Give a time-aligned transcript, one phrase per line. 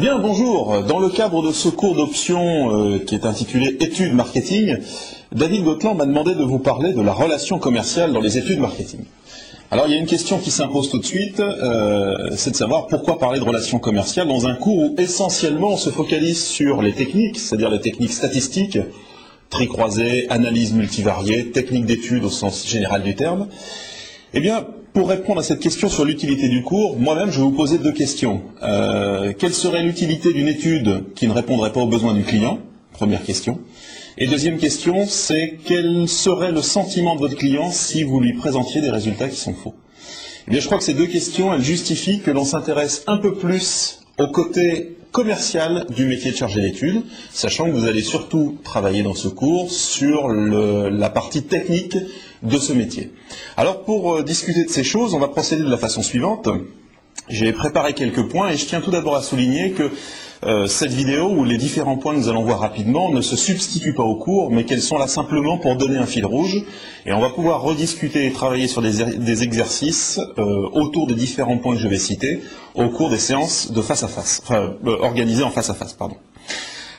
[0.00, 0.82] Bien, bonjour.
[0.84, 4.78] Dans le cadre de ce cours d'option euh, qui est intitulé Études marketing,
[5.30, 9.00] David Gotland m'a demandé de vous parler de la relation commerciale dans les études marketing.
[9.70, 12.86] Alors il y a une question qui s'impose tout de suite, euh, c'est de savoir
[12.86, 16.94] pourquoi parler de relations commerciales dans un cours où essentiellement on se focalise sur les
[16.94, 18.78] techniques, c'est-à-dire les techniques statistiques,
[19.50, 23.48] tri croisé, analyse multivariée, technique d'études au sens général du terme.
[24.32, 27.52] Eh bien, pour répondre à cette question sur l'utilité du cours, moi-même, je vais vous
[27.52, 28.42] poser deux questions.
[28.62, 32.58] Euh, quelle serait l'utilité d'une étude qui ne répondrait pas aux besoins du client?
[32.92, 33.60] Première question.
[34.18, 38.80] Et deuxième question, c'est quel serait le sentiment de votre client si vous lui présentiez
[38.80, 39.74] des résultats qui sont faux?
[40.48, 43.34] Eh bien, je crois que ces deux questions, elles justifient que l'on s'intéresse un peu
[43.34, 49.02] plus au côté commercial du métier de chargé d'études, sachant que vous allez surtout travailler
[49.02, 51.96] dans ce cours sur la partie technique
[52.42, 53.12] de ce métier.
[53.56, 56.48] Alors pour euh, discuter de ces choses, on va procéder de la façon suivante.
[57.28, 59.90] J'ai préparé quelques points et je tiens tout d'abord à souligner que
[60.44, 63.94] euh, cette vidéo, où les différents points que nous allons voir rapidement, ne se substituent
[63.94, 66.62] pas au cours, mais qu'elles sont là simplement pour donner un fil rouge.
[67.06, 71.74] Et on va pouvoir rediscuter et travailler sur des, exercices euh, autour des différents points
[71.74, 72.40] que je vais citer
[72.74, 75.96] au cours des séances de face à face, enfin organisées en face à face.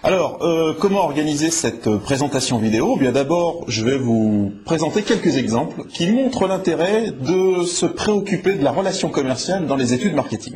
[0.03, 2.95] Alors, euh, comment organiser cette euh, présentation vidéo?
[2.95, 8.55] Eh Bien d'abord, je vais vous présenter quelques exemples qui montrent l'intérêt de se préoccuper
[8.55, 10.55] de la relation commerciale dans les études marketing.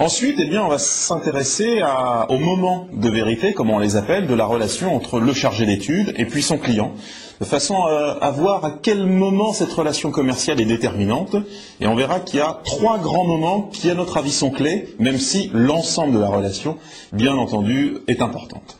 [0.00, 1.80] Ensuite, eh on va s'intéresser
[2.28, 6.12] au moment de vérité, comme on les appelle, de la relation entre le chargé d'études
[6.16, 6.92] et puis son client,
[7.40, 11.36] de façon à, voir à quel moment cette relation commerciale est déterminante.
[11.80, 14.94] Et on verra qu'il y a trois grands moments qui, à notre avis, sont clés,
[14.98, 16.76] même si l'ensemble de la relation,
[17.12, 18.78] bien entendu, est importante.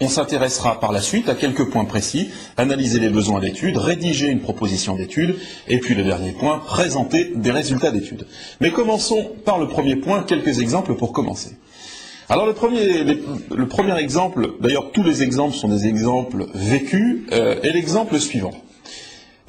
[0.00, 4.40] On s'intéressera par la suite à quelques points précis, analyser les besoins d'études, rédiger une
[4.40, 5.36] proposition d'étude,
[5.68, 8.26] et puis le dernier point, présenter des résultats d'études.
[8.60, 11.56] Mais commençons par le premier point, quelques exemples pour commencer.
[12.28, 17.60] Alors le premier, le premier exemple, d'ailleurs tous les exemples sont des exemples vécus, euh,
[17.62, 18.52] est l'exemple suivant.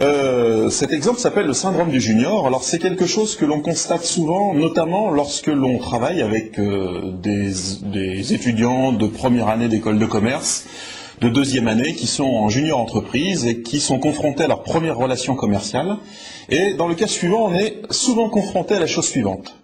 [0.01, 2.45] Euh, cet exemple s'appelle le syndrome du junior.
[2.47, 8.33] Alors c'est quelque chose que l'on constate souvent, notamment lorsque l'on travaille avec euh, des,
[8.33, 10.65] étudiants de première année d'école de commerce,
[11.21, 14.97] de deuxième année, qui sont en junior entreprise et qui sont confrontés à leur première
[14.97, 15.97] relation commerciale.
[16.49, 19.55] Et dans le cas suivant, on est souvent confronté à la chose suivante.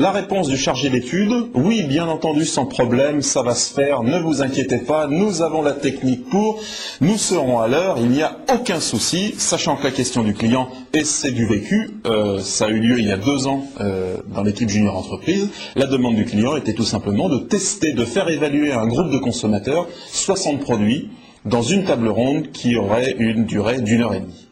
[0.00, 4.20] La réponse du chargé d'études, oui, bien entendu, sans problème, ça va se faire, ne
[4.20, 6.60] vous inquiétez pas, nous avons la technique pour,
[7.00, 10.68] nous serons à l'heure, il n'y a aucun souci, sachant que la question du client,
[10.92, 14.18] et c'est du vécu, euh, ça a eu lieu il y a deux ans euh,
[14.32, 18.28] dans l'équipe junior entreprise, la demande du client était tout simplement de tester, de faire
[18.28, 21.10] évaluer à un groupe de consommateurs 60 produits
[21.44, 24.47] dans une table ronde qui aurait une durée d'une heure et demie.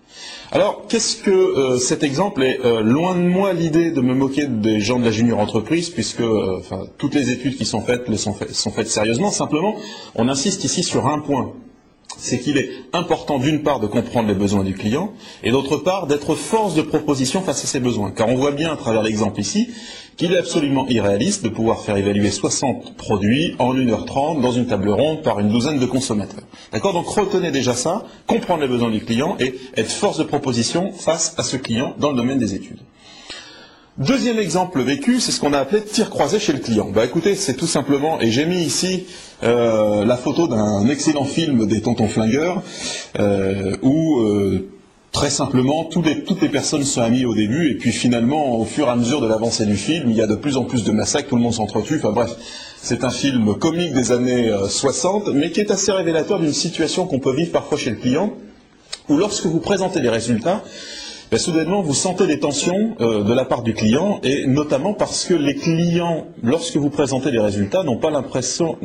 [0.53, 4.47] Alors, qu'est-ce que euh, cet exemple est euh, loin de moi l'idée de me moquer
[4.47, 6.61] des gens de la junior entreprise, puisque euh,
[6.99, 9.31] toutes les études qui sont faites sont, sont faites sérieusement.
[9.31, 9.75] Simplement,
[10.15, 11.53] on insiste ici sur un point
[12.19, 15.12] c'est qu'il est important d'une part de comprendre les besoins du client
[15.43, 18.10] et d'autre part d'être force de proposition face à ses besoins.
[18.10, 19.69] Car on voit bien à travers l'exemple ici
[20.16, 24.88] qu'il est absolument irréaliste de pouvoir faire évaluer 60 produits en 1h30 dans une table
[24.88, 26.44] ronde par une douzaine de consommateurs.
[26.72, 26.94] D'accord?
[26.94, 31.34] Donc retenez déjà ça, comprendre les besoins du client et être force de proposition face
[31.37, 32.81] à ce client dans le domaine des études.
[33.99, 36.91] Deuxième exemple vécu, c'est ce qu'on a appelé tir croisé chez le client.
[36.95, 39.07] Bah écoutez, c'est tout simplement, et j'ai mis ici
[39.43, 42.62] euh, la photo d'un excellent film des tontons flingueurs,
[43.19, 44.69] euh, où euh,
[45.12, 48.91] très simplement toutes les personnes sont amies au début, et puis finalement, au fur et
[48.91, 51.31] à mesure de l'avancée du film, il y a de plus en plus de massacres,
[51.31, 52.33] tout le monde s'entretue, enfin bref,
[52.77, 57.19] c'est un film comique des années 60, mais qui est assez révélateur d'une situation qu'on
[57.19, 58.35] peut vivre parfois chez le client,
[59.09, 60.62] où lorsque vous présentez les résultats,
[61.34, 65.34] soudainement vous sentez des tensions euh, de la part du client, et notamment parce que
[65.34, 68.78] les clients, lorsque vous présentez les résultats, n'ont pas l'impression,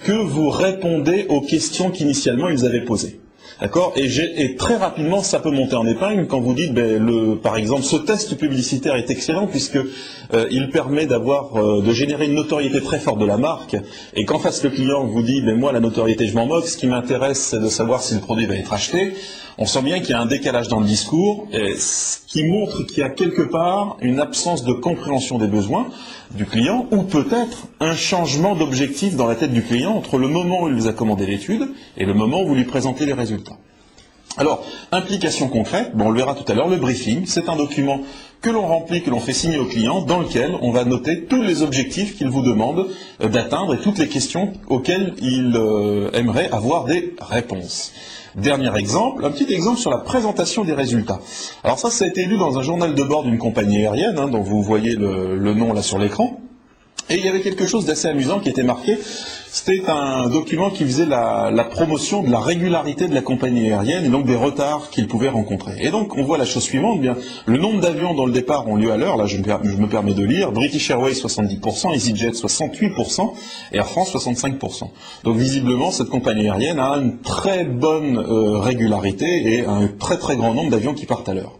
[0.00, 3.20] que vous répondez aux questions qu'initialement ils avaient posées.
[3.60, 3.92] D'accord?
[3.96, 7.96] Et, très rapidement, ça peut monter en épingle quand vous dites, ben, par exemple, ce
[7.96, 13.18] test publicitaire est excellent puisque euh, il permet euh, de générer une notoriété très forte
[13.18, 13.76] de la marque.
[14.14, 16.78] Et qu'en face le client vous dit, ben, moi la notoriété je m'en moque, ce
[16.78, 19.12] qui m'intéresse c'est de savoir si le produit va être acheté
[19.60, 22.98] on sent bien qu'il y a un décalage dans le discours, ce qui montre qu'il
[22.98, 25.88] y a quelque part une absence de compréhension des besoins
[26.34, 30.62] du client, ou peut-être un changement d'objectif dans la tête du client entre le moment
[30.62, 31.68] où il vous a commandé l'étude
[31.98, 33.58] et le moment où vous lui présentez les résultats.
[34.38, 38.00] Alors, implication concrète, bon, on le verra tout à l'heure, le briefing, c'est un document
[38.40, 41.42] que l'on remplit, que l'on fait signer au client, dans lequel on va noter tous
[41.42, 42.88] les objectifs qu'il vous demande
[43.22, 47.92] euh, d'atteindre et toutes les questions auxquelles il euh, aimerait avoir des réponses.
[48.36, 51.20] Dernier exemple, un petit exemple sur la présentation des résultats.
[51.64, 54.28] Alors ça, ça a été lu dans un journal de bord d'une compagnie aérienne, hein,
[54.28, 56.40] dont vous voyez le, nom là sur l'écran.
[57.10, 58.96] Et il y avait quelque chose d'assez amusant qui était marqué.
[59.52, 64.08] C'était un document qui faisait la, promotion de la régularité de la compagnie aérienne et
[64.08, 65.74] donc des retards qu'il pouvait rencontrer.
[65.80, 67.10] Et donc on voit la chose suivante, eh
[67.46, 70.22] le nombre d'avions dont le départ ont lieu à l'heure, là je me, permets de
[70.22, 73.32] lire, British Airways 70%, EasyJet 68%,
[73.72, 74.84] Air France 65%.
[75.24, 80.36] Donc visiblement cette compagnie aérienne a une très bonne euh, régularité et un très très
[80.36, 81.58] grand nombre d'avions qui partent à l'heure.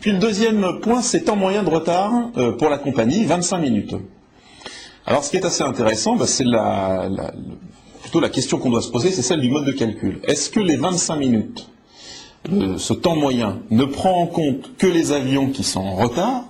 [0.00, 3.96] Puis le deuxième point, c'est temps moyen de retard euh, pour la compagnie, 25 minutes.
[5.06, 6.44] Alors, ce qui est assez intéressant, bah, c'est
[8.02, 10.20] plutôt la question qu'on doit se poser, c'est celle du mode de calcul.
[10.24, 11.68] Est-ce que les 25 minutes,
[12.76, 16.44] ce temps moyen, ne prend en compte que les avions qui sont en retard,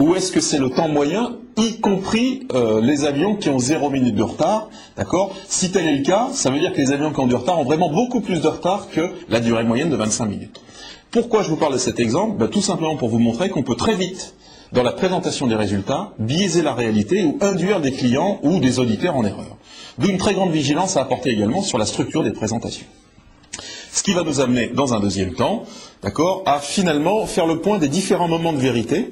[0.00, 3.90] ou est-ce que c'est le temps moyen, y compris euh, les avions qui ont 0
[3.90, 5.34] minutes de retard D'accord?
[5.48, 7.58] Si tel est le cas, ça veut dire que les avions qui ont du retard
[7.58, 10.60] ont vraiment beaucoup plus de retard que la durée moyenne de 25 minutes.
[11.10, 12.38] Pourquoi je vous parle de cet exemple?
[12.38, 14.34] Bah, Tout simplement pour vous montrer qu'on peut très vite
[14.72, 19.16] dans la présentation des résultats, biaiser la réalité ou induire des clients ou des auditeurs
[19.16, 19.56] en erreur.
[19.98, 22.86] D'où une très grande vigilance à apporter également sur la structure des présentations.
[23.90, 25.64] Ce qui va nous amener, dans un deuxième temps,
[26.02, 29.10] d'accord, à finalement faire le point des différents moments de vérité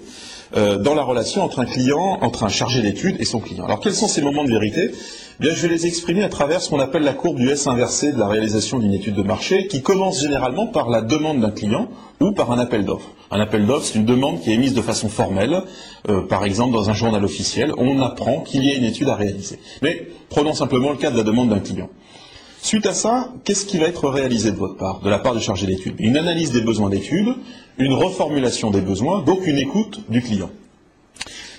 [0.55, 3.65] euh, dans la relation entre un client, entre un chargé d'études et son client.
[3.65, 4.91] Alors quels sont ces moments de vérité?
[5.39, 8.13] Bien, je vais les exprimer à travers ce qu'on appelle la courbe du S inversé
[8.13, 11.89] de la réalisation d'une étude de marché, qui commence généralement par la demande d'un client
[12.21, 13.11] ou par un appel d'offres.
[13.31, 15.63] Un appel d'offres, c'est une demande qui est émise de façon formelle,
[16.09, 17.73] euh, par exemple dans un journal officiel.
[17.77, 19.59] On apprend qu'il y a une étude à réaliser.
[19.83, 21.91] Mais prenons simplement le cas de la demande d'un client.
[22.63, 25.41] Suite à ça, qu'est-ce qui va être réalisé de votre part, de la part du
[25.41, 25.97] chargé d'études?
[25.99, 27.35] Une analyse des besoins d'études,
[27.79, 30.51] une reformulation des besoins, donc une écoute du client.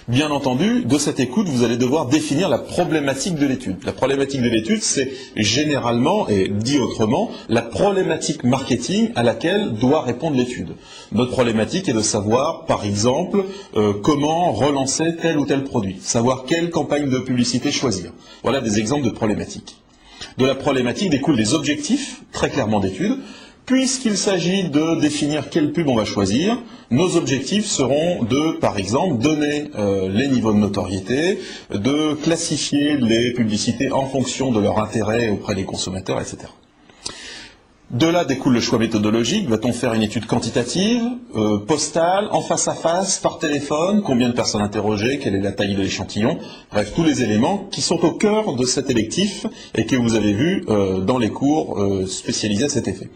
[0.08, 3.76] Bien entendu, de cette écoute, vous allez devoir définir la problématique de l'étude.
[3.84, 10.04] La problématique de l'étude, c'est généralement, et dit autrement, la problématique marketing à laquelle doit
[10.04, 10.70] répondre l'étude.
[11.12, 13.44] Notre problématique est de savoir, par exemple,
[13.76, 18.14] euh, comment relancer tel ou tel produit, savoir quelle campagne de publicité choisir.
[18.44, 19.76] Voilà des exemples de problématiques.
[20.38, 23.18] De la problématique découlent des objectifs, très clairement d'étude,
[23.68, 26.58] Puisqu'il s'agit de définir quelle pub on va choisir,
[26.90, 31.40] nos objectifs seront de, par exemple, donner euh, les niveaux de notoriété,
[31.72, 36.38] de classifier les publicités en fonction de leur intérêt auprès des consommateurs, etc.
[37.92, 39.50] De là découle le choix méthodologique.
[39.50, 41.04] Va-t-on faire une étude quantitative,
[41.36, 44.02] euh, postale, en face à face, par téléphone?
[44.02, 45.20] Combien de personnes interrogées?
[45.20, 46.38] Quelle est la taille de l'échantillon?
[46.72, 50.32] Bref, tous les éléments qui sont au cœur de cet électif et que vous avez
[50.32, 51.78] vus euh, dans les cours
[52.08, 53.10] spécialisés à cet effet.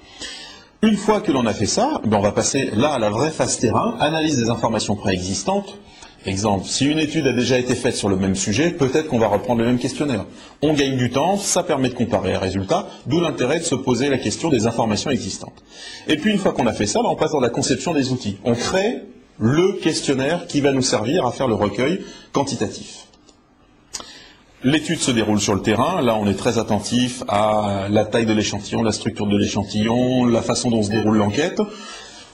[0.84, 3.30] Une fois que l'on a fait ça, ben, on va passer là à la vraie
[3.30, 5.78] phase terrain, analyse des informations préexistantes.
[6.26, 9.28] Exemple, si une étude a déjà été faite sur le même sujet, peut-être qu'on va
[9.28, 10.26] reprendre le même questionnaire.
[10.64, 14.10] On gagne du temps, ça permet de comparer les résultats, d'où l'intérêt de se poser
[14.10, 15.64] la question des informations existantes.
[16.08, 18.12] Et puis une fois qu'on a fait ça, ben, on passe dans la conception des
[18.12, 18.38] outils.
[18.44, 19.04] On crée
[19.38, 22.02] le questionnaire qui va nous servir à faire le recueil
[22.32, 23.06] quantitatif.
[24.64, 26.04] L'étude se déroule sur le terrain.
[26.04, 30.44] Là, on est très attentif à la taille de l'échantillon, la structure de l'échantillon, la
[30.44, 31.60] façon dont se déroule l'enquête.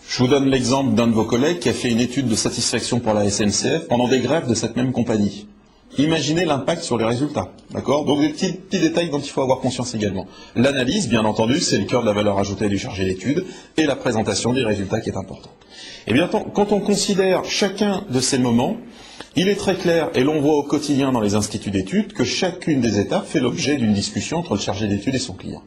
[0.10, 3.00] Je vous donne l'exemple d'un de vos collègues qui a fait une étude de satisfaction
[3.00, 5.48] pour la SNCF pendant des grèves de cette même compagnie.
[5.98, 7.54] Imaginez l'impact sur les résultats.
[7.72, 8.04] D'accord?
[8.04, 10.28] Donc des petits, détails dont il faut avoir conscience également.
[10.54, 13.46] L'analyse, bien entendu, c'est le cœur de la valeur ajoutée du chargé d'étude
[13.78, 15.56] et la présentation des résultats qui est importante.
[16.08, 18.76] Et bien, quand on considère chacun de ces moments,
[19.38, 22.82] il est très clair, et l'on voit au quotidien dans les instituts d'études, que chacune
[22.82, 25.62] des étapes fait l'objet d'une discussion entre le chargé d'études et son client.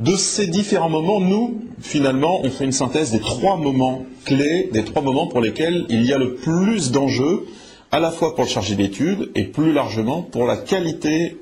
[0.00, 4.84] De ces différents moments, nous, finalement, on fait une synthèse des trois moments clés, des
[4.84, 7.44] trois moments pour lesquels il y a le plus d'enjeux,
[7.90, 11.36] à la fois pour le chargé d'études et plus largement pour la qualité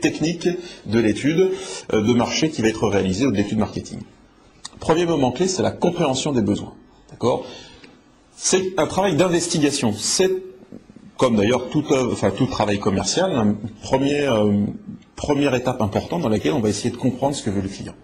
[0.00, 0.48] technique
[0.86, 1.50] de l'étude
[1.92, 3.98] euh, de marché qui va être réalisée ou de l'étude marketing.
[4.80, 6.72] Premier moment clé, c'est la compréhension des besoins.
[7.10, 7.44] D'accord?
[8.40, 9.92] C'est un travail d'investigation.
[9.92, 10.30] C'est,
[11.16, 13.56] comme d'ailleurs tout, enfin, tout travail commercial, une
[13.92, 14.66] euh,
[15.16, 17.94] première étape importante dans laquelle on va essayer de comprendre ce que veut le client.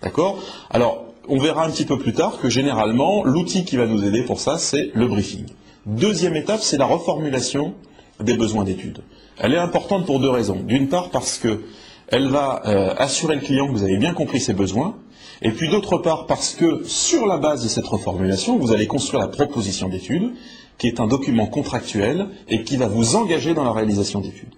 [0.00, 0.38] D'accord?
[0.70, 4.22] Alors, on verra un petit peu plus tard que généralement, l'outil qui va nous aider
[4.22, 5.46] pour ça, c'est le briefing.
[5.86, 7.74] Deuxième étape, c'est la reformulation
[8.20, 9.00] des besoins d'études.
[9.38, 10.60] Elle est importante pour deux raisons.
[10.64, 14.54] D'une part, parce qu'elle va euh, assurer le client que vous avez bien compris ses
[14.54, 14.94] besoins,
[15.42, 19.20] et puis d'autre part, parce que sur la base de cette reformulation, vous allez construire
[19.20, 20.32] la proposition d'étude,
[20.76, 24.54] qui est un document contractuel et qui va vous engager dans la réalisation d'études.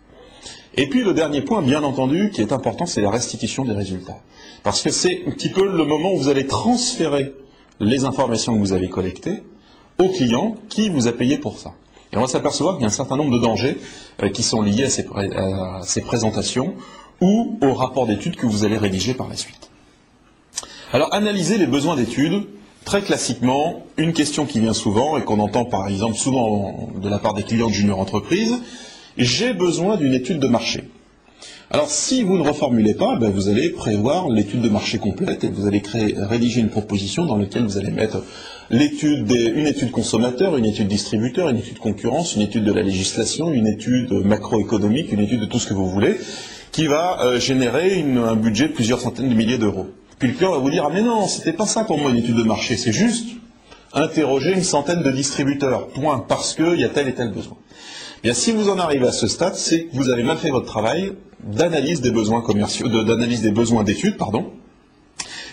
[0.75, 4.19] Et puis le dernier point, bien entendu, qui est important, c'est la restitution des résultats.
[4.63, 7.33] Parce que c'est un petit peu le moment où vous allez transférer
[7.81, 9.43] les informations que vous avez collectées
[9.99, 11.75] au client qui vous a payé pour ça.
[12.13, 13.79] Et on va s'apercevoir qu'il y a un certain nombre de dangers
[14.23, 16.75] euh, qui sont liés à ces présentations
[17.21, 19.72] ou au rapport d'études que vous allez rédiger par la suite.
[20.95, 22.43] Alors, analyser les besoins d'études,
[22.85, 27.19] très classiquement, une question qui vient souvent et qu'on entend par exemple souvent de la
[27.19, 28.59] part des clients de junior entreprise,
[29.17, 30.85] j'ai besoin d'une étude de marché.
[31.71, 35.49] Alors si vous ne reformulez pas, ben, vous allez prévoir l'étude de marché complète et
[35.49, 35.81] vous allez
[36.19, 38.23] rédiger une proposition dans laquelle vous allez mettre
[38.69, 43.51] l'étude une étude consommateur, une étude distributeur, une étude concurrence, une étude de la législation,
[43.51, 46.19] une étude macroéconomique, une étude de tout ce que vous voulez,
[46.71, 49.87] qui va euh, générer un budget de plusieurs centaines de milliers d'euros.
[50.23, 52.45] Le va vous dire ah mais non, c'était pas ça pour moi une étude de
[52.45, 53.27] marché, c'est juste
[53.93, 57.57] interroger une centaine de distributeurs, point, parce qu'il y a tel et tel besoin.
[58.23, 60.67] Bien, si vous en arrivez à ce stade, c'est que vous avez mal fait votre
[60.67, 61.13] travail
[61.43, 64.53] d'analyse des besoins commerciaux, d'analyse des besoins d'études, pardon.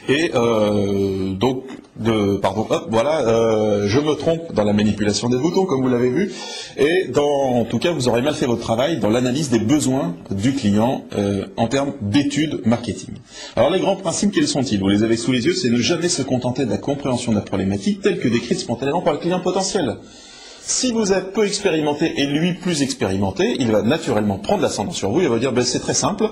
[0.09, 1.65] Et euh, donc,
[2.41, 6.09] pardon, hop, voilà, euh, je me trompe dans la manipulation des boutons, comme vous l'avez
[6.09, 6.33] vu,
[6.77, 10.55] et en tout cas, vous aurez mal fait votre travail dans l'analyse des besoins du
[10.55, 13.13] client euh, en termes d'études marketing.
[13.55, 14.79] Alors, les grands principes, quels sont-ils?
[14.79, 17.37] Vous les avez sous les yeux, c'est ne jamais se contenter de la compréhension de
[17.37, 19.97] la problématique telle que décrite spontanément par le client potentiel.
[20.69, 25.09] Si vous êtes peu expérimenté et lui plus expérimenté, il va naturellement prendre l'ascendant sur
[25.09, 25.19] vous.
[25.19, 26.29] Il va dire ben, c'est très simple.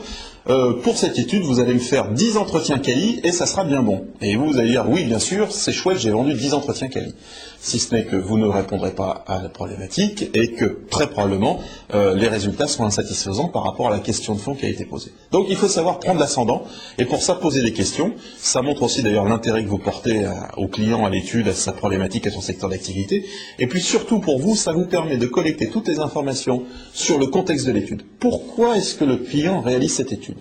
[0.50, 3.84] Euh, pour cette étude, vous allez me faire 10 entretiens quali et ça sera bien
[3.84, 4.06] bon.
[4.22, 7.14] Et vous, vous allez dire oui, bien sûr, c'est chouette, j'ai vendu 10 entretiens quali
[7.60, 11.60] si ce n'est que vous ne répondrez pas à la problématique et que très probablement
[11.94, 14.86] euh, les résultats sont insatisfaisants par rapport à la question de fond qui a été
[14.86, 15.12] posée.
[15.32, 16.64] Donc il faut savoir prendre l'ascendant
[16.98, 18.14] et pour ça poser des questions.
[18.38, 20.26] Ça montre aussi d'ailleurs l'intérêt que vous portez
[20.56, 23.26] au client, à l'étude, à sa problématique, à son secteur d'activité.
[23.60, 26.64] Et puis surtout pour vous, ça vous permet de collecter toutes les informations
[26.94, 28.04] sur le contexte de l'étude.
[28.20, 30.37] Pourquoi est-ce que le client réalise cette étude?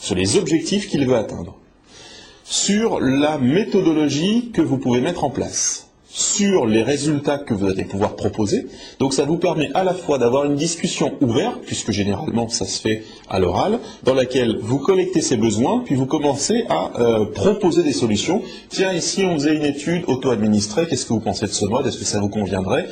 [0.00, 1.58] Sur les objectifs qu'il veut atteindre
[2.48, 7.84] sur la méthodologie que vous pouvez mettre en place sur les résultats que vous allez
[7.84, 8.66] pouvoir proposer.
[8.98, 12.80] Donc ça vous permet à la fois d'avoir une discussion ouverte, puisque généralement ça se
[12.80, 17.82] fait à l'oral, dans laquelle vous collectez ces besoins, puis vous commencez à euh, proposer
[17.82, 18.42] des solutions.
[18.70, 21.86] Tiens, ici on faisait une étude auto-administrée, qu'est-ce que vous pensez de ce mode?
[21.86, 22.88] Est-ce que ça vous conviendrait?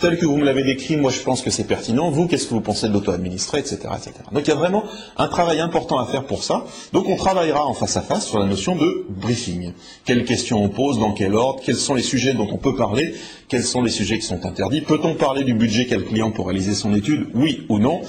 [0.00, 2.10] Tel que vous me l'avez décrit, moi je pense que c'est pertinent.
[2.10, 4.12] Vous, qu'est-ce que vous pensez de l'auto-administré, etc., etc.
[4.32, 4.84] Donc il y a vraiment
[5.16, 6.64] un travail important à faire pour ça.
[6.92, 9.72] Donc on travaillera en face à face sur la notion de briefing.
[10.04, 13.14] Quelles questions on pose, dans quel ordre, quels sont les sujets dont on peut parler,
[13.48, 14.80] quels sont les sujets qui sont interdits.
[14.80, 18.00] Peut-on parler du budget qu'a le client pour réaliser son étude, oui ou non?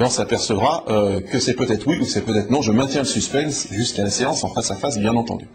[0.00, 2.62] On s'apercevra euh, que c'est peut-être oui ou c'est peut-être non.
[2.62, 5.46] Je maintiens le suspense jusqu'à la séance en face à face, bien entendu.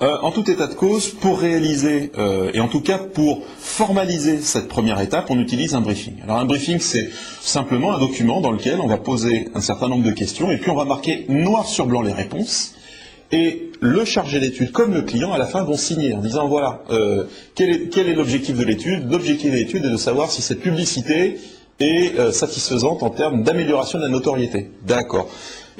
[0.00, 4.40] Euh, en tout état de cause, pour réaliser, euh, et en tout cas pour formaliser
[4.40, 6.14] cette première étape, on utilise un briefing.
[6.22, 10.04] Alors un briefing, c'est simplement un document dans lequel on va poser un certain nombre
[10.04, 12.76] de questions, et puis on va marquer noir sur blanc les réponses,
[13.32, 16.82] et le chargé d'étude comme le client à la fin vont signer en disant voilà
[16.90, 17.24] euh,
[17.56, 19.10] quel est l'objectif de l'étude?
[19.10, 21.38] L'objectif de l'étude est de savoir si cette publicité
[21.80, 24.70] est satisfaisante en termes d'amélioration de la notoriété.
[24.84, 25.28] D'accord.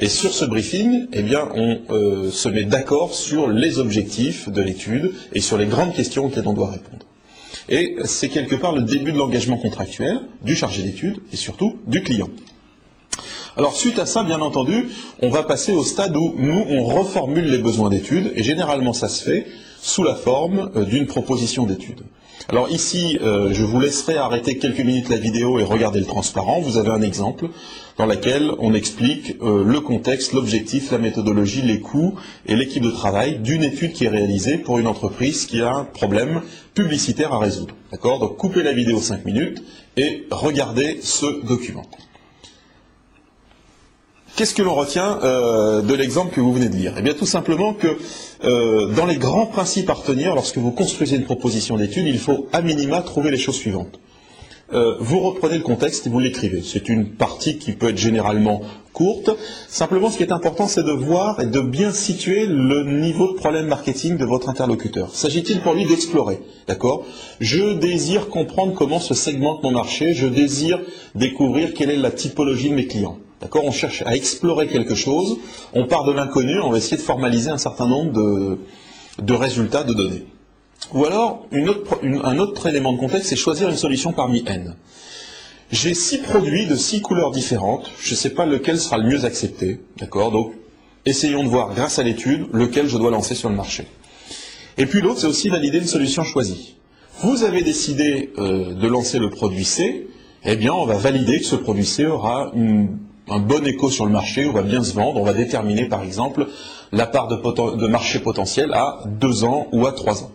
[0.00, 4.62] Et sur ce briefing, eh bien, on euh, se met d'accord sur les objectifs de
[4.62, 7.04] l'étude et sur les grandes questions auxquelles on doit répondre.
[7.68, 12.02] Et c'est quelque part le début de l'engagement contractuel du chargé d'études et surtout du
[12.02, 12.28] client.
[13.56, 14.86] Alors suite à ça, bien entendu,
[15.20, 19.08] on va passer au stade où nous, on reformule les besoins d'études, et généralement ça
[19.08, 19.46] se fait
[19.80, 22.02] sous la forme euh, d'une proposition d'étude.
[22.46, 26.60] Alors ici, euh, je vous laisserai arrêter quelques minutes la vidéo et regarder le transparent.
[26.60, 27.48] Vous avez un exemple
[27.98, 32.14] dans lequel on explique euh, le contexte, l'objectif, la méthodologie, les coûts
[32.46, 35.84] et l'équipe de travail d'une étude qui est réalisée pour une entreprise qui a un
[35.84, 36.40] problème
[36.74, 37.74] publicitaire à résoudre.
[37.92, 38.18] D'accord?
[38.18, 39.62] Donc coupez la vidéo 5 minutes
[39.96, 41.84] et regardez ce document.
[44.38, 46.94] Qu'est-ce que l'on retient euh, de l'exemple que vous venez de lire?
[46.96, 47.98] Eh bien tout simplement que
[48.44, 52.46] euh, dans les grands principes à retenir, lorsque vous construisez une proposition d'étude, il faut
[52.52, 53.98] à minima trouver les choses suivantes.
[54.72, 56.62] Euh, vous reprenez le contexte et vous l'écrivez.
[56.62, 58.60] C'est une partie qui peut être généralement
[58.92, 59.28] courte.
[59.66, 63.36] Simplement, ce qui est important, c'est de voir et de bien situer le niveau de
[63.36, 65.16] problème marketing de votre interlocuteur.
[65.16, 67.04] S'agit-il pour lui d'explorer D'accord?
[67.40, 70.14] Je désire comprendre comment se segmente mon marché.
[70.14, 70.80] Je désire
[71.16, 73.18] découvrir quelle est la typologie de mes clients.
[73.40, 75.38] D'accord On cherche à explorer quelque chose,
[75.72, 78.12] on part de l'inconnu, on va essayer de formaliser un certain nombre
[79.18, 80.26] de, résultats, de données.
[80.92, 84.74] Ou alors, un autre élément de contexte, c'est choisir une solution parmi N.
[85.70, 89.24] J'ai six produits de six couleurs différentes, je ne sais pas lequel sera le mieux
[89.24, 90.54] accepté, d'accord Donc,
[91.04, 93.86] essayons de voir, grâce à l'étude, lequel je dois lancer sur le marché.
[94.78, 96.76] Et puis l'autre, c'est aussi valider une solution choisie.
[97.20, 100.08] Vous avez décidé euh, de lancer le produit C,
[100.44, 102.96] eh bien, on va valider que ce produit C aura une
[103.30, 106.02] un bon écho sur le marché, on va bien se vendre, on va déterminer par
[106.02, 106.46] exemple
[106.92, 110.30] la part de, marché potentiel à deux ans ou à trois ans.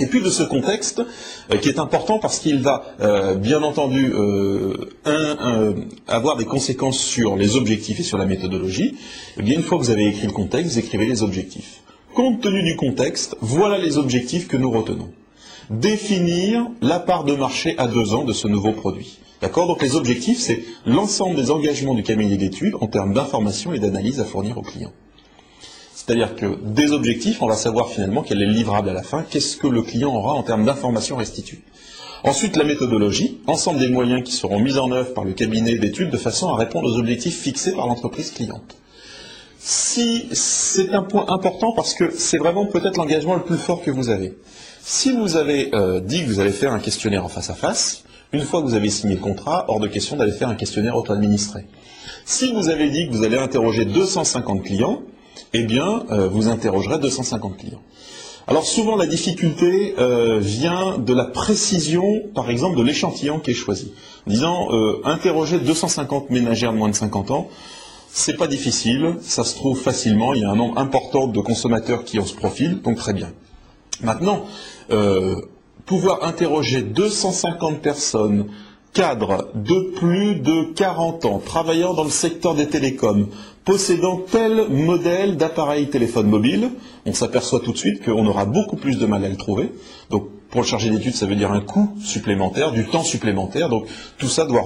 [0.00, 1.02] Et puis de ce contexte,
[1.52, 4.74] euh, qui est important parce qu'il va euh, bien entendu euh,
[6.08, 8.96] avoir des conséquences sur les objectifs et sur la méthodologie,
[9.38, 11.82] eh bien une fois que vous avez écrit le contexte, vous écrivez les objectifs.
[12.12, 15.10] Compte tenu du contexte, voilà les objectifs que nous retenons.
[15.70, 19.18] Définir la part de marché à deux ans de ce nouveau produit.
[19.44, 23.78] D'accord Donc les objectifs, c'est l'ensemble des engagements du cabinet d'études en termes d'information et
[23.78, 24.94] d'analyse à fournir aux clients.
[25.94, 29.22] C'est-à-dire que des objectifs, on va savoir finalement quel est le livrable à la fin,
[29.22, 31.60] qu'est-ce que le client aura en termes d'informations restituées.
[32.22, 36.08] Ensuite, la méthodologie, ensemble des moyens qui seront mis en œuvre par le cabinet d'études
[36.08, 38.78] de façon à répondre aux objectifs fixés par l'entreprise cliente.
[39.58, 43.90] Si c'est un point important parce que c'est vraiment peut-être l'engagement le plus fort que
[43.90, 44.38] vous avez.
[44.80, 48.04] Si vous avez euh, dit que vous allez faire un questionnaire en face à face,
[48.34, 50.96] une fois que vous avez signé le contrat, hors de question d'aller faire un questionnaire
[50.96, 51.66] auto-administré.
[52.24, 55.02] Si vous avez dit que vous allez interroger 250 clients,
[55.52, 57.82] eh bien, euh, vous interrogerez 250 clients.
[58.46, 63.54] Alors souvent, la difficulté euh, vient de la précision, par exemple, de l'échantillon qui est
[63.54, 63.92] choisi.
[64.26, 67.48] En disant, euh, interroger 250 ménagères de moins de 50 ans,
[68.10, 72.04] c'est pas difficile, ça se trouve facilement, il y a un nombre important de consommateurs
[72.04, 73.32] qui ont ce profil, donc très bien.
[74.02, 74.44] Maintenant,
[75.86, 78.46] pouvoir interroger 250 personnes
[78.94, 83.28] cadres de plus de 40 ans, travaillant dans le secteur des télécoms,
[83.64, 86.70] possédant tel modèle d'appareil téléphone mobile,
[87.04, 89.72] on s'aperçoit tout de suite qu'on aura beaucoup plus de mal à le trouver.
[90.10, 93.68] Donc pour le chargé d'études, ça veut dire un coût supplémentaire, du temps supplémentaire.
[93.68, 93.86] Donc
[94.18, 94.64] tout ça doit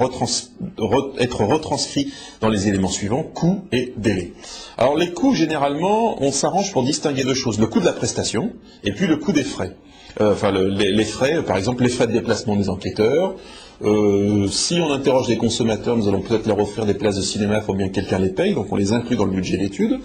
[1.19, 4.35] être retranscrit dans les éléments suivants, coût et délai.
[4.77, 7.59] Alors les coûts, généralement, on s'arrange pour distinguer deux choses.
[7.59, 8.53] Le coût de la prestation
[8.85, 9.75] et puis le coût des frais.
[10.21, 13.35] Euh, enfin, les, frais, par exemple, les frais de déplacement des enquêteurs,
[13.85, 17.59] euh, si on interroge des consommateurs, nous allons peut-être leur offrir des places de cinéma,
[17.59, 20.01] il faut bien que quelqu'un les paye, donc on les inclut dans le budget d'études.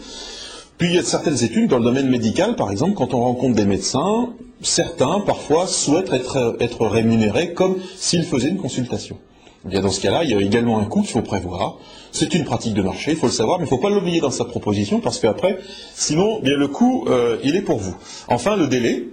[0.77, 3.55] Puis il y a certaines études dans le domaine médical, par exemple, quand on rencontre
[3.55, 4.29] des médecins,
[4.61, 9.17] certains parfois souhaitent être, rémunérés comme s'ils faisaient une consultation.
[9.65, 11.77] Bien dans ce cas-là, il y a également un coût qu'il faut prévoir.
[12.11, 14.19] C'est une pratique de marché, il faut le savoir, mais il ne faut pas l'oublier
[14.19, 15.57] dans sa proposition parce qu'après,
[15.95, 17.95] sinon, bien le coût, euh, il est pour vous.
[18.27, 19.07] Enfin, le délai.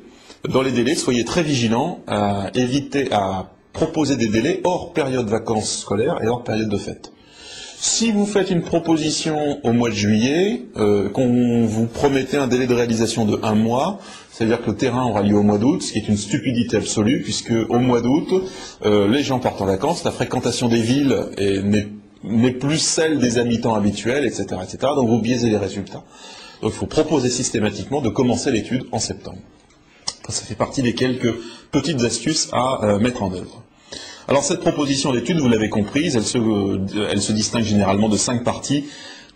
[0.49, 5.31] Dans les délais, soyez très vigilants à éviter à proposer des délais hors période de
[5.31, 7.13] vacances scolaires et hors période de fête.
[7.79, 12.67] Si vous faites une proposition au mois de juillet, euh, qu'on vous promettez un délai
[12.67, 14.00] de réalisation de un mois,
[14.31, 17.21] c'est-à-dire que le terrain aura lieu au mois d'août, ce qui est une stupidité absolue,
[17.23, 18.29] puisque au mois d'août,
[18.87, 21.17] euh, les gens partent en vacances, la fréquentation des villes
[22.25, 24.79] n'est plus celle des habitants habituels, etc., etc.
[24.97, 26.03] Donc vous biaisez les résultats.
[26.63, 29.39] Donc il faut proposer systématiquement de commencer l'étude en septembre.
[30.28, 31.35] Ça fait partie des quelques
[31.71, 33.63] petites astuces à euh, mettre en œuvre.
[34.28, 38.17] Alors cette proposition d'étude, vous l'avez comprise, elle se, euh, elle se, distingue généralement de
[38.17, 38.85] cinq parties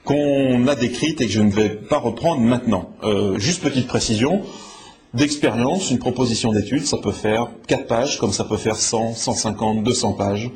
[0.04, 2.90] qu'on a décrites et que je ne vais pas reprendre maintenant.
[3.02, 4.42] Euh, juste petite précision,
[5.14, 9.82] d'expérience, une proposition d'étude, ça peut faire 4 pages, comme ça peut faire 100, 150,
[9.82, 10.50] 200 pages.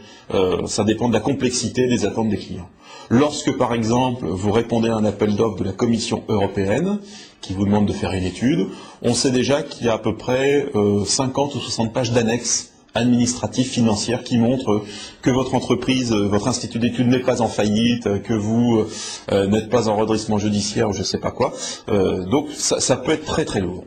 [0.66, 2.68] ça dépend de la complexité des attentes des clients.
[3.10, 6.98] Lorsque, par exemple, vous répondez à un appel d'offres de la Commission européenne,
[7.40, 8.66] qui vous demande de faire une étude,
[9.02, 10.66] on sait déjà qu'il y a à peu près
[11.06, 14.82] 50 euh, ou 60 pages d'annexes administratives, financières, qui montrent
[15.22, 18.84] que votre entreprise, euh, votre institut d'études n'est pas en faillite, que vous
[19.30, 21.52] euh, n'êtes pas en redressement judiciaire ou je ne sais pas quoi.
[21.86, 23.84] donc ça, peut être très très lourd.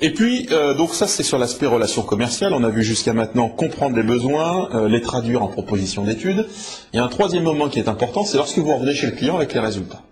[0.00, 2.52] Et puis, donc ça c'est sur l'aspect relations commerciales.
[2.52, 6.46] On a vu jusqu'à maintenant comprendre les besoins, les traduire en propositions d'études.
[6.92, 9.12] Il y a un troisième moment qui est important, c'est lorsque vous revenez chez le
[9.12, 10.02] client avec les résultats.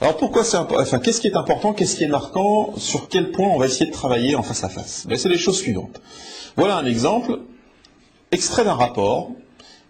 [0.00, 3.48] Alors pourquoi c'est enfin qu'est-ce qui est important, qu'est-ce qui est marquant, sur quel point
[3.48, 5.06] on va essayer de travailler en face à face?
[5.08, 6.00] Ben, C'est les choses suivantes.
[6.56, 7.40] Voilà un exemple,
[8.30, 9.32] extrait d'un rapport,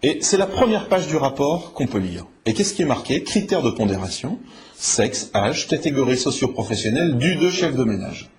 [0.01, 2.25] et c'est la première page du rapport qu'on peut lire.
[2.45, 3.23] Et qu'est-ce qui est marqué?
[3.23, 4.39] Critères de pondération,
[4.75, 8.29] sexe, âge, catégorie socio-professionnelle, du deux chef de ménage.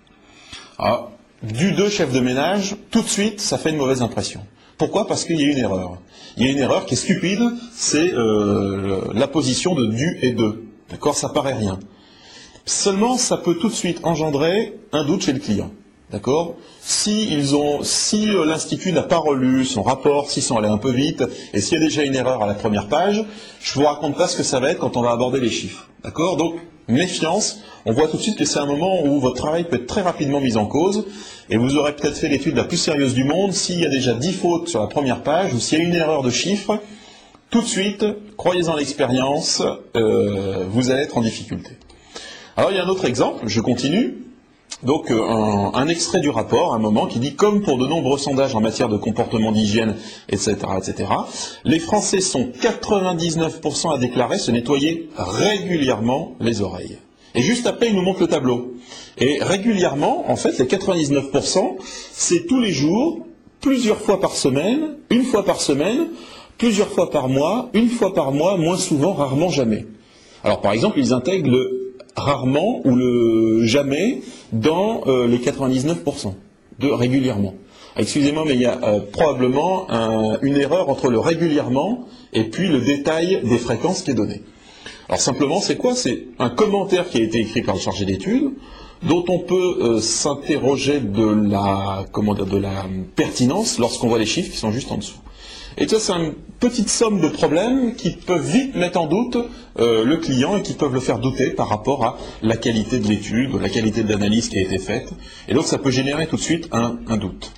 [0.78, 4.40] Alors, du deux chef de ménage, tout de suite, ça fait une mauvaise impression.
[4.78, 5.06] Pourquoi?
[5.06, 5.98] Parce qu'il y a une erreur.
[6.37, 7.42] Il y a une erreur qui est stupide,
[7.74, 10.64] c'est euh, la position de du et de.
[10.90, 11.79] D'accord Ça paraît rien.
[12.66, 15.70] Seulement, ça peut tout de suite engendrer un doute chez le client.
[16.11, 16.57] D'accord?
[16.81, 20.79] Si, ils ont, si euh, l'institut n'a pas relu son rapport, s'ils sont allés un
[20.79, 21.22] peu vite,
[21.55, 23.24] et s'il y a déjà une erreur à la première page,
[23.61, 25.88] je vous raconte pas ce que ça va être quand on va aborder les chiffres.
[26.03, 26.37] D'accord?
[26.37, 26.55] Donc,
[26.88, 27.61] méfiance.
[27.87, 30.03] On voit tout de suite que c'est un moment où votre travail peut être très
[30.03, 31.07] rapidement mis en cause,
[31.48, 34.14] et vous aurez peut-être fait l'étude la plus sérieuse du monde s'il y a déjà
[34.14, 36.81] 10 fautes sur la première page, ou s'il y a une erreur de chiffre,
[37.50, 38.04] tout de suite,
[38.36, 39.62] croyez en l'expérience,
[39.96, 41.72] euh, vous allez être en difficulté.
[42.56, 44.18] Alors il y a un autre exemple, je continue.
[44.82, 48.54] Donc euh, un, extrait du rapport, un moment qui dit comme pour de nombreux sondages
[48.54, 49.96] en matière de comportement d'hygiène,
[50.28, 51.10] etc., etc.
[51.64, 56.98] Les Français sont 99% à déclarer se nettoyer régulièrement les oreilles.
[57.34, 58.74] Et juste après, il nous montre le tableau.
[59.18, 61.76] Et régulièrement, en fait, les 99%,
[62.12, 63.26] c'est tous les jours,
[63.60, 66.08] plusieurs fois par semaine, une fois par semaine,
[66.60, 69.86] plusieurs fois par mois, une fois par mois, moins souvent, rarement, jamais.
[70.44, 74.20] Alors par exemple, ils intègrent le rarement ou le jamais
[74.52, 76.34] dans euh, les 99%
[76.78, 77.54] de régulièrement.
[77.96, 79.88] Excusez-moi, mais il y a euh, probablement
[80.42, 84.42] une erreur entre le régulièrement et puis le détail des fréquences qui est donné.
[85.08, 85.94] Alors simplement, c'est quoi?
[85.94, 88.50] C'est un commentaire qui a été écrit par le chargé d'études,
[89.02, 92.84] dont on peut euh, s'interroger de la, comment de la
[93.16, 95.16] pertinence lorsqu'on voit les chiffres qui sont juste en dessous.
[95.78, 99.37] Et ça, c'est une petite somme de problèmes qui peuvent vite mettre en doute
[99.78, 103.09] euh, le client et qui peuvent le faire douter par rapport à la qualité de
[103.09, 105.11] l'étude, la qualité de l'analyse qui a été faite.
[105.48, 107.52] Et donc, ça peut générer tout de suite un, doute.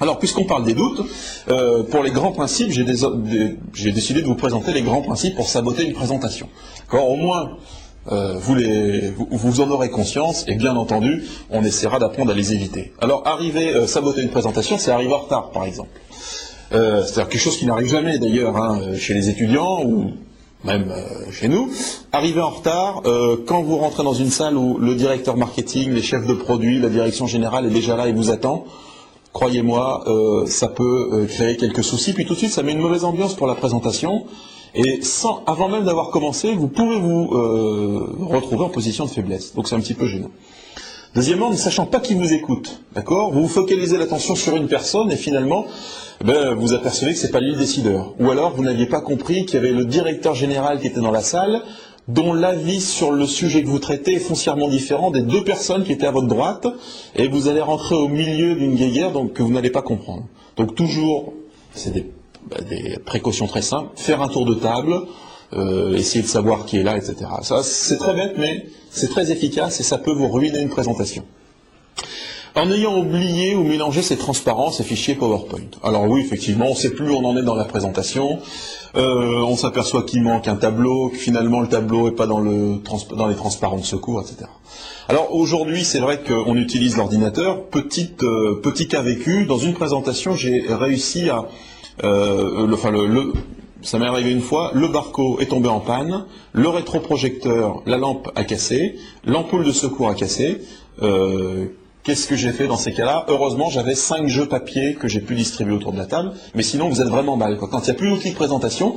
[0.00, 1.02] Alors, puisqu'on parle des doutes,
[1.48, 5.84] euh, pour les grands principes, j'ai décidé de vous présenter les grands principes pour saboter
[5.84, 6.48] une présentation.
[6.92, 7.56] Au moins,
[8.10, 12.92] euh, vous, en aurez conscience et bien entendu, on essaiera d'apprendre à les éviter.
[13.00, 15.90] Alors, arriver, saboter une présentation, c'est arriver en retard, par exemple.
[16.72, 20.12] Euh, c'est-à-dire quelque chose qui n'arrive jamais d'ailleurs hein, chez les étudiants ou
[20.64, 21.70] même euh, chez nous.
[22.12, 26.02] Arriver en retard, euh, quand vous rentrez dans une salle où le directeur marketing, les
[26.02, 28.66] chefs de produits, la direction générale est déjà là et vous attend,
[29.32, 30.04] croyez-moi,
[30.46, 32.12] ça peut créer quelques soucis.
[32.12, 34.24] Puis tout de suite, ça met une mauvaise ambiance pour la présentation.
[34.74, 37.28] Et sans, avant même d'avoir commencé, vous pouvez vous
[38.26, 39.54] retrouver en position de faiblesse.
[39.54, 40.30] Donc c'est un petit peu gênant.
[41.18, 45.16] Deuxièmement, ne sachant pas qui vous écoute, d'accord Vous focalisez l'attention sur une personne et
[45.16, 45.66] finalement,
[46.24, 48.14] ben, vous apercevez que ce n'est pas lui le décideur.
[48.20, 51.10] Ou alors, vous n'aviez pas compris qu'il y avait le directeur général qui était dans
[51.10, 51.62] la salle,
[52.06, 55.90] dont l'avis sur le sujet que vous traitez est foncièrement différent des deux personnes qui
[55.90, 56.68] étaient à votre droite,
[57.16, 60.22] et vous allez rentrer au milieu d'une guéguerre donc, que vous n'allez pas comprendre.
[60.56, 61.32] Donc toujours,
[61.74, 62.06] c'est des,
[62.48, 64.94] ben, des, précautions très simples, faire un tour de table,
[65.54, 67.16] euh, essayer de savoir qui est là, etc.
[67.42, 71.24] Ça, c'est très bête, mais c'est très efficace et ça peut vous ruiner une présentation
[72.58, 75.70] en ayant oublié ou mélangé ces transparents, ces fichiers PowerPoint.
[75.82, 78.40] Alors oui, effectivement, on ne sait plus où on en est dans la présentation.
[78.96, 83.36] Euh, on s'aperçoit qu'il manque un tableau, que finalement le tableau n'est pas dans, les
[83.36, 84.50] transparents de secours, etc.
[85.08, 87.64] Alors aujourd'hui, c'est vrai qu'on utilise l'ordinateur.
[87.76, 91.46] Euh, petit cas vécu, dans une présentation, j'ai réussi à...
[92.02, 93.32] Le,
[93.82, 98.30] ça m'est arrivé une fois, le barco est tombé en panne, le rétroprojecteur, la lampe
[98.34, 100.60] a cassé, l'ampoule de secours a cassé.
[102.02, 103.26] Qu'est-ce que j'ai fait dans ces cas-là?
[103.28, 106.88] Heureusement, j'avais cinq jeux papier que j'ai pu distribuer autour de la table, mais sinon
[106.88, 107.58] vous êtes vraiment mal.
[107.58, 108.96] Quand il n'y a plus d'outil de présentation,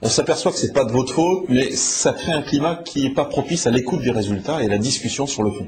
[0.00, 3.02] on s'aperçoit que ce n'est pas de votre faute, mais ça crée un climat qui
[3.02, 5.66] n'est pas propice à l'écoute des résultats et à la discussion sur le fond.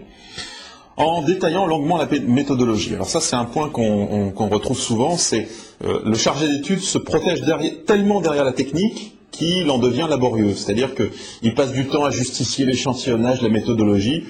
[0.96, 2.94] En détaillant longuement la méthodologie.
[2.94, 5.48] Alors ça, c'est un point qu'on retrouve souvent, c'est
[5.85, 7.42] euh, le chargé d'études se protège
[7.87, 10.54] tellement derrière la technique qu'il en devient laborieux.
[10.54, 14.24] C'est-à-dire qu'il passe du temps à justifier l'échantillonnage, la méthodologie,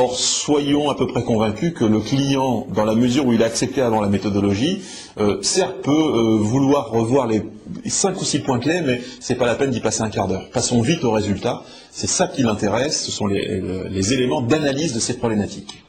[0.00, 3.46] Or, soyons à peu près convaincus que le client, dans la mesure où il a
[3.46, 4.80] accepté avant la méthodologie,
[5.18, 7.42] euh, certes peut euh, vouloir revoir les
[7.86, 10.28] cinq ou six points clés, mais ce n'est pas la peine d'y passer un quart
[10.28, 10.48] d'heure.
[10.52, 11.64] Passons vite au résultat.
[11.90, 15.82] C'est ça qui l'intéresse, ce sont les, éléments d'analyse de ces problématiques.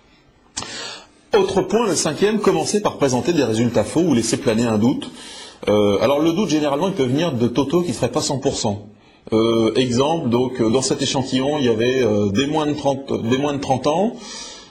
[1.38, 5.12] Autre point, le cinquième, commencer par présenter des résultats faux ou laisser planer un doute.
[5.68, 8.78] Euh, alors le doute, généralement, il peut venir de Toto qui ne ferait pas 100%.
[9.32, 13.30] Euh, exemple, donc euh, dans cet échantillon, il y avait euh, des, moins de 30,
[13.30, 14.14] des moins de 30 ans,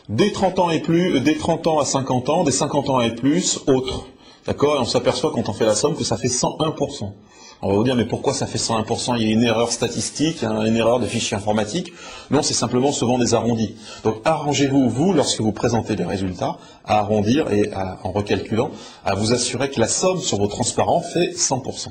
[0.09, 3.15] des 30 ans et plus, des 30 ans à 50 ans, des 50 ans et
[3.15, 4.07] plus, autres.
[4.49, 7.13] D'accord Et on s'aperçoit quand on fait la somme que ça fait 101%.
[7.61, 10.43] On va vous dire, mais pourquoi ça fait 101% Il y a une erreur statistique,
[10.43, 11.93] hein, une erreur de fichier informatique.
[12.31, 13.77] Non, c'est simplement souvent des arrondis.
[14.05, 16.57] Donc arrangez-vous, vous, lorsque vous présentez les résultats,
[16.87, 18.71] à arrondir et en recalculant,
[19.05, 21.89] à vous assurer que la somme sur vos transparents fait 100%.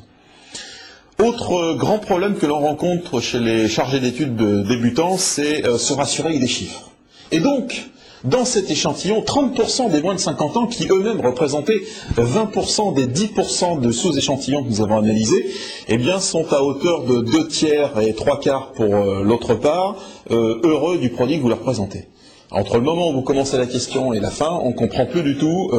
[1.24, 5.94] Autre grand problème que l'on rencontre chez les chargés d'études de débutants, c'est euh, se
[5.94, 6.90] rassurer avec des chiffres.
[7.32, 7.88] Et donc,
[8.30, 11.82] dans cet échantillon, 30% des moins de 50 ans, qui eux-mêmes représentaient
[12.16, 15.46] 20% des 10% de sous-échantillons que nous avons analysés,
[15.88, 19.96] eh bien, sont à hauteur de deux tiers et trois quarts pour euh, l'autre part,
[20.32, 22.08] euh, heureux du produit que vous leur présentez.
[22.52, 25.22] Entre le moment où vous commencez la question et la fin, on ne comprend plus
[25.22, 25.70] du tout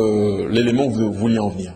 [0.50, 1.72] l'élément que vous vouliez en venir.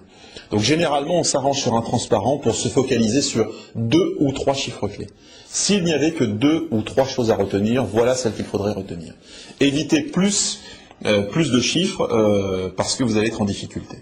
[0.52, 4.86] Donc généralement, on s'arrange sur un transparent pour se focaliser sur deux ou trois chiffres
[4.86, 5.08] clés.
[5.48, 9.14] S'il n'y avait que deux ou trois choses à retenir, voilà celles qu'il faudrait retenir.
[9.60, 10.60] Évitez plus,
[11.06, 13.96] euh, de chiffres euh, parce que vous allez être en difficulté.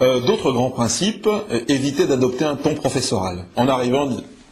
[0.00, 1.28] Euh, d'autres grands principes,
[1.68, 3.44] évitez d'adopter un ton professoral.
[3.56, 4.08] En arrivant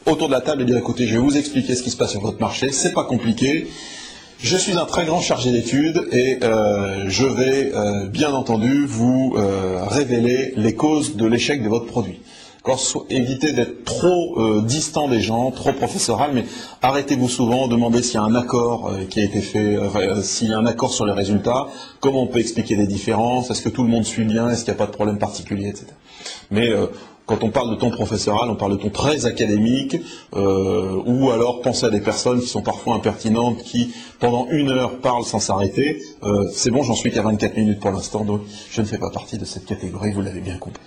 [0.06, 2.10] autour de la table et dire écoutez, je vais vous expliquer ce qui se passe
[2.10, 3.68] sur votre marché, c'est pas compliqué.
[4.40, 9.34] Je suis un très grand chargé d'études et euh, je vais euh, bien entendu vous
[9.36, 12.20] euh, révéler les causes de l'échec de votre produit.
[13.10, 16.44] évitez d'être trop distant des gens, trop professoral, mais
[16.82, 19.76] arrêtez-vous souvent, demandez s'il y a un accord qui a été fait,
[20.22, 21.66] s'il y a un accord sur les résultats,
[21.98, 24.72] comment on peut expliquer les différences, est-ce que tout le monde suit bien, est-ce qu'il
[24.72, 25.86] n'y a pas de problème particulier, etc.
[26.50, 26.68] Mais
[27.28, 29.96] Quand on parle de ton professoral, on parle de ton très académique,
[30.34, 34.96] euh, ou alors penser à des personnes qui sont parfois impertinentes, qui pendant une heure
[35.00, 36.00] parlent sans s'arrêter.
[36.22, 39.10] Euh, c'est bon, j'en suis qu'à 24 minutes pour l'instant, donc je ne fais pas
[39.10, 40.82] partie de cette catégorie, vous l'avez bien compris.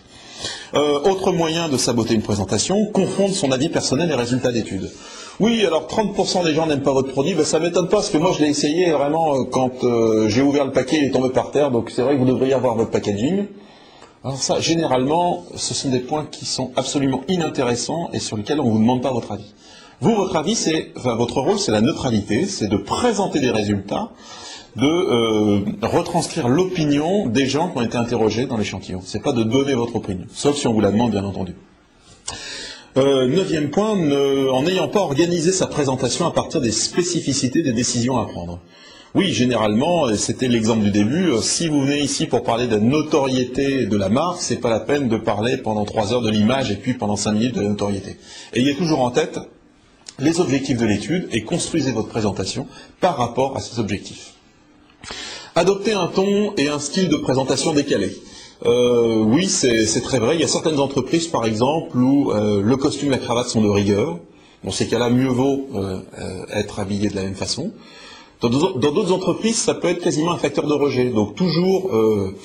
[0.73, 4.89] Euh, autre moyen de saboter une présentation, confondre son avis personnel et résultats d'études.
[5.39, 8.17] Oui, alors 30% des gens n'aiment pas votre produit, ben, ça m'étonne pas, parce que
[8.17, 9.73] moi je l'ai essayé vraiment quand
[10.27, 12.56] j'ai ouvert le paquet, il est tombé par terre, donc c'est vrai que vous devriez
[12.56, 13.45] avoir votre packaging.
[14.24, 18.66] Alors ça, généralement, ce sont des points qui sont absolument inintéressants et sur lesquels on
[18.66, 19.54] ne vous demande pas votre avis.
[20.00, 24.12] Vous, votre avis, c'est, votre rôle, c'est la neutralité, c'est de présenter des résultats,
[24.76, 29.02] de euh, retranscrire l'opinion des gens qui ont été interrogés dans l'échantillon.
[29.04, 31.56] C'est pas de donner votre opinion, sauf si on vous la demande, bien entendu.
[32.98, 38.20] Euh, neuvième point, en n'ayant pas organisé sa présentation à partir des spécificités des décisions
[38.20, 38.60] à prendre.
[39.13, 41.32] Oui, généralement, c'était l'exemple du début.
[41.32, 44.69] Euh, si vous venez ici pour parler de la notoriété de la marque, c'est pas
[44.69, 47.62] la peine de parler pendant trois heures de l'image et puis pendant cinq minutes de
[47.62, 48.15] la notoriété.
[48.54, 49.38] Ayez toujours en tête
[50.17, 52.67] les objectifs de l'étude et construisez votre présentation
[53.02, 54.32] par rapport à ces objectifs.
[55.56, 58.15] Adoptez un ton et un style de présentation décalé.
[58.65, 60.36] Euh, oui, c'est très vrai.
[60.36, 63.62] Il y a certaines entreprises, par exemple, où euh, le costume et la cravate sont
[63.62, 64.19] de rigueur.
[64.63, 65.67] Dans ces cas-là, mieux vaut
[66.54, 67.74] être habillé de la même façon.
[68.41, 71.12] Dans d'autres entreprises, ça peut être quasiment un facteur de rejet.
[71.12, 72.36] Donc toujours euh,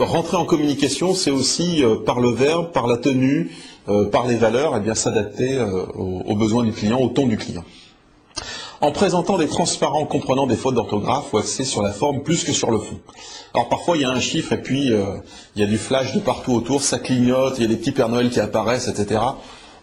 [0.00, 3.52] rentrer en communication, c'est aussi euh, par le verbe, par la tenue,
[3.88, 5.64] euh, par les valeurs, et eh bien s'adapter
[5.94, 7.62] aux, besoins du client, au ton du client.
[8.80, 12.52] En présentant des transparents comprenant des fautes d'orthographe ou axés sur la forme plus que
[12.52, 12.98] sur le fond.
[13.54, 16.20] Alors parfois il y a un chiffre et puis il y a du flash de
[16.20, 19.20] partout autour, ça clignote, il y a des petits Pères Noël qui apparaissent, etc.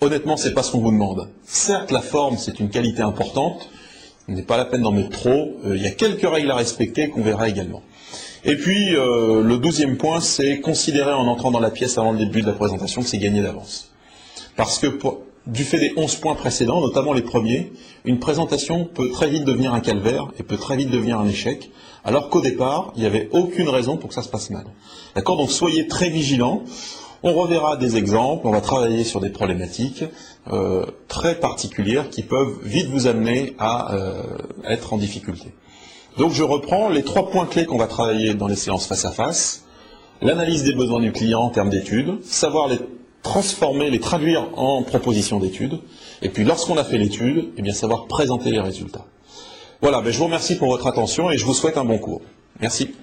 [0.02, 1.30] Honnêtement, c'est pas ce qu'on vous demande.
[1.44, 3.68] Certes, la forme c'est une qualité importante,
[4.28, 5.58] n'est pas la peine d'en mettre trop.
[5.66, 7.82] Euh, il y a quelques règles à respecter qu'on verra également.
[8.46, 12.20] Et puis, euh, le douzième point, c'est considérer en entrant dans la pièce avant le
[12.20, 13.92] début de la présentation que c'est gagné d'avance.
[14.56, 14.88] Parce que
[15.48, 17.72] du fait des onze points précédents, notamment les premiers,
[18.06, 21.70] une présentation peut très vite devenir un calvaire et peut très vite devenir un échec,
[22.06, 24.66] alors qu'au départ, il n'y avait aucune raison pour que ça se passe mal.
[25.16, 25.38] D'accord?
[25.38, 26.64] Donc soyez très vigilants.
[27.26, 30.04] On reverra des exemples, on va travailler sur des problématiques
[30.52, 34.24] euh, très particulières qui peuvent vite vous amener à euh,
[34.68, 35.54] être en difficulté.
[36.18, 39.12] Donc je reprends les trois points clés qu'on va travailler dans les séances face à
[39.12, 39.64] face.
[40.22, 42.80] L'analyse des besoins du client en termes d'études, savoir les
[43.24, 45.80] transformer, les traduire en propositions d'études,
[46.22, 49.06] et puis lorsqu'on a fait l'étude, eh bien savoir présenter les résultats.
[49.82, 52.22] Voilà, ben je vous remercie pour votre attention et je vous souhaite un bon cours.
[52.60, 52.94] Merci.